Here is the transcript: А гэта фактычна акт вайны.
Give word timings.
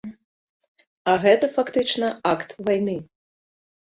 А 1.11 1.15
гэта 1.25 1.49
фактычна 1.57 2.09
акт 2.31 2.55
вайны. 2.69 2.95